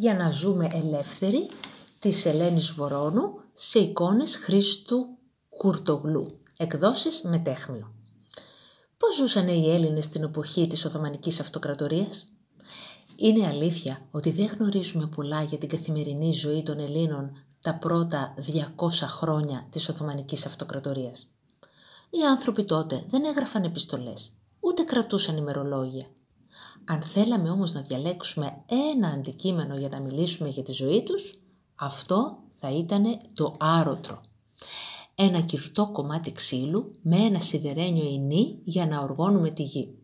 για 0.00 0.14
να 0.14 0.30
ζούμε 0.30 0.68
ελεύθεροι 0.72 1.48
της 1.98 2.26
Ελένης 2.26 2.70
Βορώνου 2.72 3.40
σε 3.52 3.78
εικόνες 3.78 4.36
Χρήστου 4.36 5.06
Κουρτογλού, 5.48 6.38
εκδόσεις 6.56 7.22
Μετέχμιο. 7.22 7.92
Πώς 8.98 9.14
ζούσαν 9.14 9.48
οι 9.48 9.70
Έλληνες 9.74 10.04
στην 10.04 10.22
εποχή 10.22 10.66
της 10.66 10.84
Οθωμανικής 10.84 11.40
Αυτοκρατορίας; 11.40 12.26
Είναι 13.16 13.46
αλήθεια 13.46 14.08
ότι 14.10 14.30
δεν 14.30 14.46
γνωρίζουμε 14.46 15.06
πολλά 15.06 15.42
για 15.42 15.58
την 15.58 15.68
καθημερινή 15.68 16.32
ζωή 16.32 16.62
των 16.62 16.78
Ελλήνων 16.78 17.36
τα 17.60 17.74
πρώτα 17.78 18.34
200 18.36 19.06
χρόνια 19.06 19.66
της 19.70 19.88
Οθωμανικής 19.88 20.46
Αυτοκρατορίας. 20.46 21.26
Οι 22.10 22.22
άνθρωποι 22.30 22.64
τότε 22.64 23.04
δεν 23.08 23.24
έγραφαν 23.24 23.64
επιστολές, 23.64 24.32
ούτε 24.60 24.82
κρατούσαν 24.82 25.36
ημερολόγια. 25.36 26.06
Αν 26.84 27.02
θέλαμε 27.02 27.50
όμως 27.50 27.72
να 27.72 27.80
διαλέξουμε 27.80 28.64
ένα 28.94 29.08
αντικείμενο 29.08 29.76
για 29.76 29.88
να 29.88 30.00
μιλήσουμε 30.00 30.48
για 30.48 30.62
τη 30.62 30.72
ζωή 30.72 31.02
τους, 31.02 31.34
αυτό 31.74 32.38
θα 32.56 32.70
ήταν 32.70 33.04
το 33.34 33.54
άρωτρο. 33.58 34.20
Ένα 35.14 35.40
κυρτό 35.40 35.90
κομμάτι 35.92 36.32
ξύλου 36.32 36.92
με 37.02 37.16
ένα 37.16 37.40
σιδερένιο 37.40 38.08
ινί 38.08 38.58
για 38.64 38.86
να 38.86 39.00
οργώνουμε 39.00 39.50
τη 39.50 39.62
γη. 39.62 39.94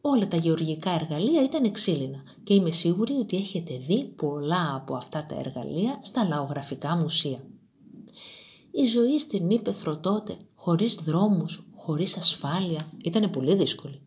Όλα 0.00 0.28
τα 0.28 0.36
γεωργικά 0.36 0.90
εργαλεία 0.90 1.42
ήταν 1.42 1.72
ξύλινα 1.72 2.22
και 2.44 2.54
είμαι 2.54 2.70
σίγουρη 2.70 3.12
ότι 3.12 3.36
έχετε 3.36 3.76
δει 3.76 4.04
πολλά 4.04 4.74
από 4.74 4.94
αυτά 4.94 5.24
τα 5.24 5.38
εργαλεία 5.38 5.98
στα 6.02 6.24
λαογραφικά 6.24 6.96
μουσεία. 6.96 7.44
Η 8.70 8.84
ζωή 8.86 9.18
στην 9.18 9.50
Ήπεθρο 9.50 9.96
τότε, 9.98 10.36
χωρίς 10.54 10.94
δρόμους, 10.94 11.64
χωρίς 11.76 12.16
ασφάλεια, 12.16 12.92
ήταν 13.04 13.30
πολύ 13.30 13.54
δύσκολη. 13.54 14.00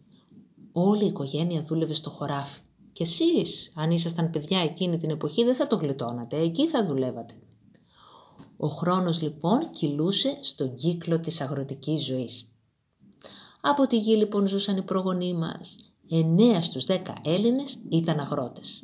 Όλη 0.75 1.03
η 1.03 1.07
οικογένεια 1.07 1.61
δούλευε 1.61 1.93
στο 1.93 2.09
χωράφι. 2.09 2.59
Και 2.93 3.03
εσείς, 3.03 3.71
αν 3.75 3.91
ήσασταν 3.91 4.29
παιδιά 4.29 4.59
εκείνη 4.59 4.97
την 4.97 5.09
εποχή, 5.09 5.43
δεν 5.43 5.55
θα 5.55 5.67
το 5.67 5.75
γλιτώνατε, 5.75 6.37
εκεί 6.37 6.67
θα 6.67 6.85
δουλεύατε. 6.85 7.33
Ο 8.57 8.67
χρόνος 8.67 9.21
λοιπόν 9.21 9.69
κυλούσε 9.69 10.37
στον 10.41 10.73
κύκλο 10.73 11.19
της 11.19 11.41
αγροτικής 11.41 12.05
ζωής. 12.05 12.47
Από 13.61 13.87
τη 13.87 13.97
γη 13.97 14.15
λοιπόν 14.15 14.47
ζούσαν 14.47 14.77
οι 14.77 14.81
προγονείς 14.81 15.33
μας. 15.33 15.75
Εννέα 16.09 16.61
στους 16.61 16.85
δέκα 16.85 17.13
Έλληνες 17.23 17.77
ήταν 17.89 18.19
αγρότες. 18.19 18.83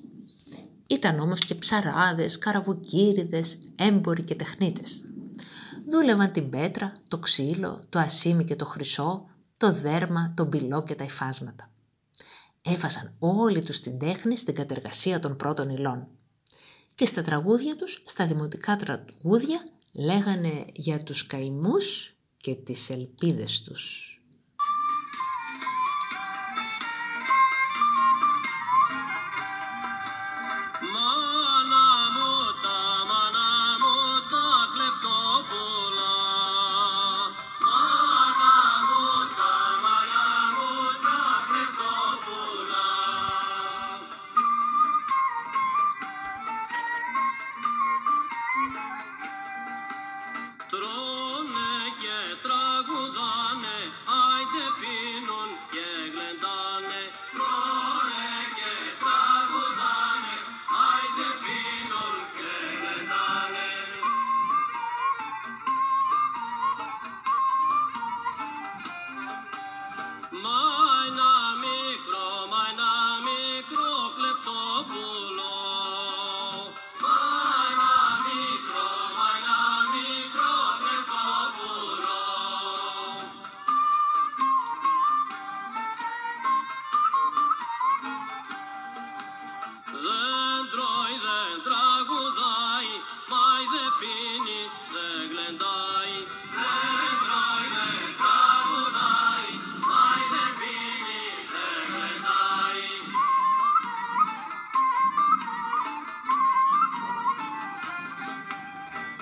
Ήταν 0.89 1.19
όμως 1.19 1.39
και 1.39 1.55
ψαράδες, 1.55 2.37
καραβουκύριδες, 2.37 3.57
έμποροι 3.75 4.23
και 4.23 4.35
τεχνίτες. 4.35 5.03
Δούλευαν 5.89 6.31
την 6.31 6.49
πέτρα, 6.49 6.93
το 7.07 7.17
ξύλο, 7.17 7.81
το 7.89 7.99
ασίμι 7.99 8.43
και 8.43 8.55
το 8.55 8.65
χρυσό, 8.65 9.25
το 9.57 9.73
δέρμα, 9.73 10.33
το 10.35 10.45
μπυλό 10.45 10.83
και 10.83 10.95
τα 10.95 11.03
υφάσματα. 11.03 11.69
Έβαζαν 12.61 13.15
όλοι 13.19 13.63
τους 13.63 13.79
την 13.79 13.99
τέχνη 13.99 14.37
στην 14.37 14.53
κατεργασία 14.53 15.19
των 15.19 15.35
πρώτων 15.35 15.69
υλών. 15.69 16.07
Και 16.95 17.05
στα 17.05 17.21
τραγούδια 17.21 17.75
τους, 17.75 18.03
στα 18.05 18.27
δημοτικά 18.27 18.75
τραγούδια, 18.75 19.67
λέγανε 19.93 20.65
για 20.73 21.03
τους 21.03 21.27
καημούς 21.27 22.15
και 22.37 22.55
τις 22.55 22.89
ελπίδες 22.89 23.61
τους. 23.61 24.08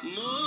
No. 0.04 0.47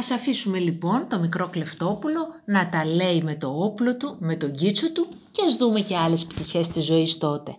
Ας 0.00 0.10
αφήσουμε 0.10 0.58
λοιπόν 0.58 1.08
το 1.08 1.18
μικρό 1.18 1.48
κλεφτόπουλο 1.48 2.26
να 2.44 2.68
τα 2.68 2.84
λέει 2.86 3.22
με 3.22 3.34
το 3.34 3.48
όπλο 3.48 3.96
του, 3.96 4.16
με 4.18 4.36
τον 4.36 4.52
κίτσο 4.52 4.92
του 4.92 5.06
και 5.30 5.42
ας 5.46 5.56
δούμε 5.56 5.80
και 5.80 5.96
άλλες 5.96 6.26
πτυχές 6.26 6.68
της 6.68 6.84
ζωής 6.84 7.18
τότε. 7.18 7.54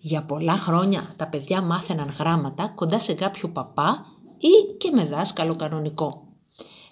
Για 0.00 0.22
πολλά 0.22 0.56
χρόνια 0.56 1.12
τα 1.16 1.26
παιδιά 1.26 1.62
μάθαιναν 1.62 2.14
γράμματα 2.18 2.72
κοντά 2.74 3.00
σε 3.00 3.14
κάποιο 3.14 3.48
παπά 3.48 4.06
ή 4.38 4.76
και 4.78 4.90
με 4.90 5.04
δάσκαλο 5.04 5.56
κανονικό. 5.56 6.22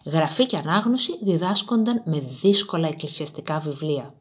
Γραφή 0.05 0.47
και 0.47 0.57
ανάγνωση 0.57 1.19
διδάσκονταν 1.23 2.03
με 2.05 2.19
δύσκολα 2.41 2.89
εκκλησιαστικά 2.89 3.59
βιβλία. 3.59 4.15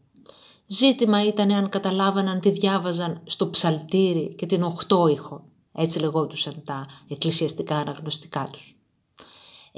Ζήτημα 0.66 1.26
ήταν 1.26 1.52
αν 1.52 1.70
καταλάβαναν 1.70 2.40
τι 2.40 2.50
διάβαζαν 2.50 3.22
στο 3.26 3.50
ψαλτήρι 3.50 4.36
και 4.36 4.46
την 4.46 4.64
οχτώηχο, 4.64 5.44
έτσι 5.74 6.00
λεγόντουσαν 6.00 6.62
τα 6.66 6.86
εκκλησιαστικά 7.08 7.76
αναγνωστικά 7.76 8.50
τους. 8.52 8.74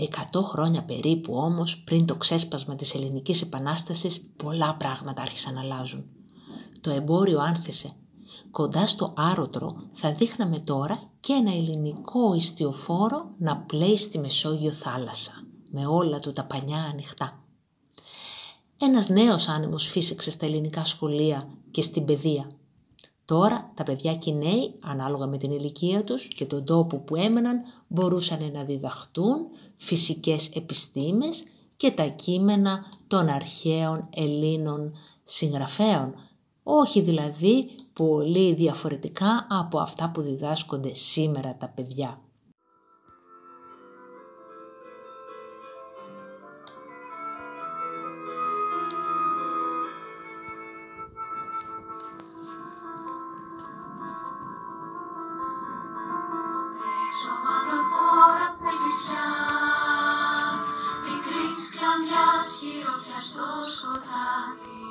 Εκατό 0.04 0.42
χρόνια 0.44 0.84
περίπου 0.84 1.34
όμως 1.36 1.84
πριν 1.84 2.06
το 2.06 2.16
ξέσπασμα 2.16 2.76
της 2.76 2.94
ελληνικής 2.94 3.42
επανάστασης 3.42 4.22
πολλά 4.38 4.76
πράγματα 4.76 5.22
άρχισαν 5.22 5.54
να 5.54 5.60
αλλάζουν. 5.62 6.06
Το 6.82 6.90
εμπόριο 6.90 7.40
άνθησε. 7.40 7.96
Κοντά 8.52 8.88
στο 8.88 9.14
άρωτρο 9.16 9.76
θα 9.94 10.12
δείχναμε 10.12 10.60
τώρα 10.60 11.10
και 11.20 11.34
ένα 11.34 11.52
ελληνικό 11.52 12.34
ιστιοφόρο 12.34 13.30
να 13.38 13.58
πλέει 13.58 13.98
στη 13.98 14.20
Μεσόγειο 14.20 14.72
θάλασσα, 14.72 15.32
με 15.72 15.86
όλα 15.86 16.20
του 16.20 16.34
τα 16.34 16.46
πανιά 16.46 16.84
ανοιχτά. 16.92 17.44
Ένας 18.80 19.10
νέος 19.10 19.48
άνεμος 19.48 19.88
φύσηξε 19.88 20.32
στα 20.32 20.46
ελληνικά 20.46 20.86
σχολεία 20.86 21.48
και 21.72 21.82
στην 21.82 22.06
παιδεία. 22.06 22.52
Τώρα 23.32 23.72
τα 23.74 23.84
παιδιά 23.84 24.16
και 24.16 24.30
οι 24.30 24.34
νέοι, 24.34 24.74
ανάλογα 24.84 25.26
με 25.26 25.38
την 25.38 25.52
ηλικία 25.52 26.04
τους 26.04 26.28
και 26.28 26.46
τον 26.46 26.66
τόπο 26.66 26.98
που 26.98 27.16
έμεναν, 27.16 27.62
μπορούσαν 27.88 28.52
να 28.52 28.64
διδαχτούν 28.64 29.48
φυσικές 29.76 30.50
επιστήμες 30.50 31.44
και 31.78 31.92
τα 31.92 32.08
κείμενα 32.08 32.86
των 33.08 33.28
αρχαίων 33.28 34.08
Ελλήνων 34.16 34.94
συγγραφέων, 35.24 36.14
όχι 36.64 37.02
δηλαδή 37.02 37.70
πολύ 37.94 38.54
διαφορετικά 38.54 39.48
από 39.50 39.80
αυτά 39.80 40.12
που 40.14 40.22
διδάσκονται 40.22 40.94
σήμερα 40.94 41.56
τα 41.56 41.70
παιδιά. 41.70 42.22
στο 63.28 63.48
σκοτάδι. 63.76 64.86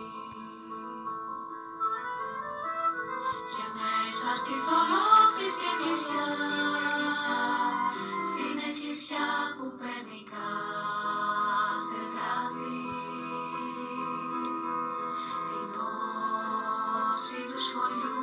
Και 3.52 3.64
μέσα 3.76 4.30
στη 4.40 4.54
θολός 4.66 5.28
της 5.36 5.52
και 5.60 5.68
εκκλησιά, 5.74 6.26
στην 8.30 8.56
εκκλησιά 8.68 9.28
που 9.56 9.66
παίρνει 9.78 10.20
κάθε 10.34 11.98
βράδυ, 12.12 12.78
την 15.48 15.66
νόση 15.76 17.40
του 17.50 17.60
σχολιού, 17.68 18.22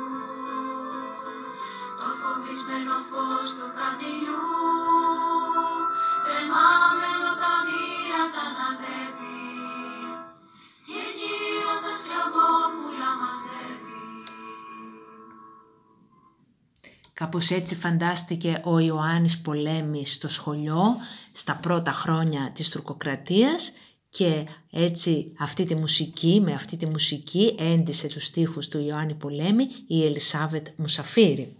το 1.98 2.08
φοβισμένο 2.20 2.96
φως 3.08 3.48
του 3.56 3.68
καντιλιού, 3.78 4.47
Κάπως 17.18 17.50
έτσι 17.50 17.74
φαντάστηκε 17.74 18.60
ο 18.64 18.78
Ιωάννης 18.78 19.38
Πολέμης 19.38 20.14
στο 20.14 20.28
σχολείο 20.28 20.96
στα 21.32 21.54
πρώτα 21.54 21.92
χρόνια 21.92 22.50
της 22.54 22.68
τουρκοκρατίας 22.68 23.72
και 24.10 24.46
έτσι 24.70 25.32
αυτή 25.38 25.64
τη 25.64 25.74
μουσική, 25.74 26.40
με 26.44 26.52
αυτή 26.52 26.76
τη 26.76 26.86
μουσική 26.86 27.54
έντισε 27.58 28.06
τους 28.06 28.24
στίχους 28.24 28.68
του 28.68 28.78
Ιωάννη 28.78 29.14
Πολέμη 29.14 29.66
η 29.86 30.04
Ελισάβετ 30.04 30.66
Μουσαφίρη. 30.76 31.56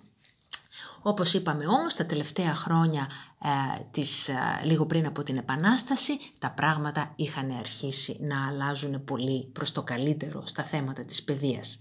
Όπως 1.02 1.34
είπαμε 1.34 1.66
όμως, 1.66 1.94
τα 1.94 2.06
τελευταία 2.06 2.55
χρόνια, 2.55 3.10
ε, 3.43 3.82
της, 3.90 4.28
ε, 4.28 4.34
λίγο 4.64 4.87
πριν 4.87 5.06
από 5.06 5.22
την 5.22 5.37
Επανάσταση, 5.37 6.12
τα 6.38 6.50
πράγματα 6.50 7.12
είχαν 7.16 7.50
αρχίσει 7.50 8.16
να 8.20 8.46
αλλάζουν 8.46 9.05
πολύ 9.05 9.44
προς 9.52 9.72
το 9.72 9.82
καλύτερο 9.82 10.43
στα 10.46 10.62
θέματα 10.62 11.05
της 11.05 11.22
παιδείας. 11.22 11.78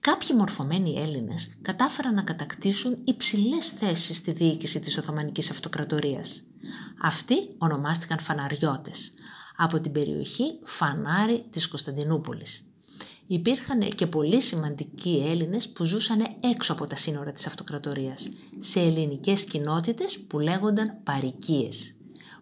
Κάποιοι 0.00 0.28
μορφωμένοι 0.38 0.94
Έλληνες 0.98 1.50
κατάφεραν 1.62 2.14
να 2.14 2.22
κατακτήσουν 2.22 2.98
υψηλές 3.04 3.72
θέσεις 3.72 4.16
στη 4.16 4.32
διοίκηση 4.32 4.80
της 4.80 4.98
Οθωμανικής 4.98 5.50
Αυτοκρατορίας. 5.50 6.42
Αυτοί 7.02 7.34
ονομάστηκαν 7.58 8.18
φαναριώτες, 8.18 9.12
από 9.56 9.80
την 9.80 9.92
περιοχή 9.92 10.58
Φανάρι 10.62 11.44
της 11.50 11.68
Κωνσταντινούπολης. 11.68 12.64
Υπήρχαν 13.26 13.80
και 13.80 14.06
πολύ 14.06 14.40
σημαντικοί 14.40 15.24
Έλληνες 15.26 15.68
που 15.68 15.84
ζούσαν 15.84 16.26
έξω 16.40 16.72
από 16.72 16.86
τα 16.86 16.96
σύνορα 16.96 17.32
της 17.32 17.46
Αυτοκρατορίας, 17.46 18.28
σε 18.58 18.80
ελληνικές 18.80 19.44
κοινότητες 19.44 20.18
που 20.18 20.38
λέγονταν 20.38 21.00
παρικίες. 21.02 21.94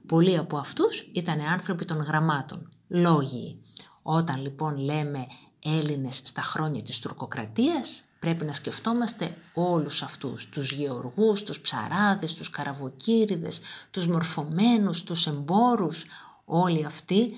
Πολλοί 0.07 0.37
από 0.37 0.57
αυτούς 0.57 1.11
ήταν 1.13 1.41
άνθρωποι 1.41 1.85
των 1.85 1.99
γραμμάτων, 1.99 2.71
λόγοι. 2.89 3.63
Όταν 4.03 4.43
λοιπόν 4.43 4.77
λέμε 4.77 5.27
Έλληνες 5.65 6.21
στα 6.25 6.43
χρόνια 6.43 6.83
της 6.83 6.99
τουρκοκρατίας, 6.99 8.05
πρέπει 8.19 8.45
να 8.45 8.53
σκεφτόμαστε 8.53 9.37
όλους 9.55 10.03
αυτούς, 10.03 10.49
τους 10.49 10.73
γεωργούς, 10.73 11.43
τους 11.43 11.61
ψαράδες, 11.61 12.35
τους 12.35 12.51
καραβοκύριδες, 12.51 13.61
τους 13.91 14.07
μορφωμένους, 14.07 15.03
τους 15.03 15.27
εμπόρους, 15.27 16.05
όλοι 16.45 16.85
αυτοί 16.85 17.31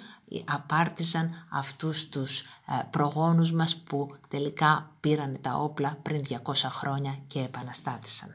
απάρτησαν 0.45 1.47
αυτούς 1.51 2.09
τους 2.09 2.41
ε, 2.41 2.45
προγόνους 2.91 3.53
μας 3.53 3.77
που 3.77 4.17
τελικά 4.29 4.91
πήραν 5.01 5.39
τα 5.41 5.55
όπλα 5.55 5.99
πριν 6.03 6.23
200 6.29 6.69
χρόνια 6.71 7.19
και 7.27 7.41
επαναστάτησαν. 7.41 8.35